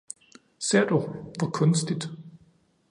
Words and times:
Ser 0.57 0.85
du, 0.85 0.97
hvor 1.39 1.49
kunstigt 1.53 2.09